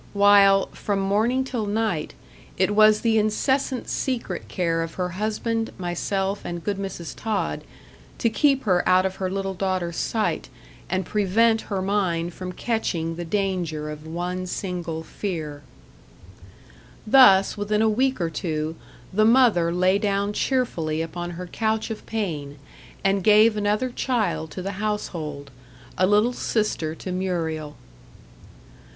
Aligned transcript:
While, 0.13 0.69
from 0.69 0.97
morning 0.99 1.43
till 1.43 1.67
night, 1.67 2.15
it 2.57 2.73
was 2.75 3.01
the 3.01 3.19
incessant 3.19 3.87
secret 3.87 4.47
care 4.47 4.81
of 4.81 4.95
her 4.95 5.09
husband, 5.09 5.71
myself, 5.77 6.41
and 6.43 6.63
good 6.63 6.77
Mrs. 6.77 7.13
Tod, 7.15 7.63
to 8.17 8.27
keep 8.27 8.63
her 8.63 8.81
out 8.89 9.05
of 9.05 9.17
her 9.17 9.29
little 9.29 9.53
daughter's 9.53 9.97
sight, 9.97 10.49
and 10.89 11.05
prevent 11.05 11.61
her 11.69 11.83
mind 11.83 12.33
from 12.33 12.51
catching 12.51 13.15
the 13.15 13.23
danger 13.23 13.91
of 13.91 14.07
one 14.07 14.47
single 14.47 15.03
fear. 15.03 15.61
Thus, 17.05 17.55
within 17.55 17.83
a 17.83 17.87
week 17.87 18.19
or 18.19 18.31
two, 18.31 18.75
the 19.13 19.23
mother 19.23 19.71
lay 19.71 19.99
down 19.99 20.33
cheerfully 20.33 21.03
upon 21.03 21.29
her 21.37 21.45
couch 21.45 21.91
of 21.91 22.07
pain, 22.07 22.57
and 23.03 23.23
gave 23.23 23.55
another 23.55 23.91
child 23.91 24.49
to 24.49 24.63
the 24.63 24.71
household 24.81 25.51
a 25.95 26.07
little 26.07 26.33
sister 26.33 26.95
to 26.95 27.11
Muriel. 27.11 27.75